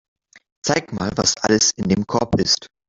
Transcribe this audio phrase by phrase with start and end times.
[0.63, 2.71] Zeig mal, was alles in dem Korb ist.